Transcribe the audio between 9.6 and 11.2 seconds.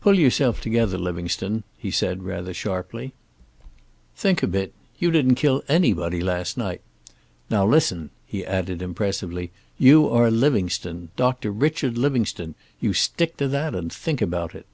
"You are Livingstone,